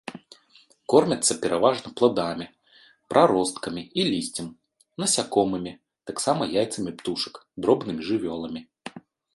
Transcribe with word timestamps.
Кормяцца 0.93 1.33
пераважна 1.43 1.89
пладамі, 2.01 2.47
праросткамі 3.15 3.83
і 3.99 4.07
лісцем, 4.11 4.47
насякомымі, 5.05 5.71
таксама 6.13 6.43
яйцамі 6.65 6.91
птушак, 7.03 7.33
дробнымі 7.67 8.01
жывёламі. 8.11 8.61